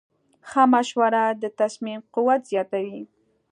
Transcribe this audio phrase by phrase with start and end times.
[0.49, 3.01] ښه مشوره د تصمیم قوت زیاتوي.